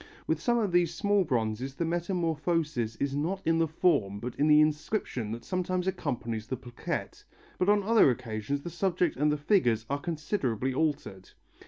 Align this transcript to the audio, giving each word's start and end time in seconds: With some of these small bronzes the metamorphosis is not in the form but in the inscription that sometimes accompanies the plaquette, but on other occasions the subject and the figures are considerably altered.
With 0.25 0.41
some 0.41 0.57
of 0.57 0.71
these 0.71 0.95
small 0.95 1.23
bronzes 1.23 1.75
the 1.75 1.85
metamorphosis 1.85 2.95
is 2.95 3.15
not 3.15 3.39
in 3.45 3.59
the 3.59 3.67
form 3.67 4.19
but 4.19 4.33
in 4.37 4.47
the 4.47 4.59
inscription 4.59 5.29
that 5.31 5.45
sometimes 5.45 5.85
accompanies 5.85 6.47
the 6.47 6.57
plaquette, 6.57 7.23
but 7.59 7.69
on 7.69 7.83
other 7.83 8.09
occasions 8.09 8.61
the 8.61 8.71
subject 8.71 9.15
and 9.15 9.31
the 9.31 9.37
figures 9.37 9.85
are 9.91 9.99
considerably 9.99 10.73
altered. 10.73 11.29